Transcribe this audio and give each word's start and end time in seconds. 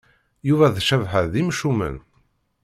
Yuba 0.47 0.73
d 0.75 0.77
Cabḥa 0.87 1.21
d 1.31 1.33
imcumen. 1.41 1.95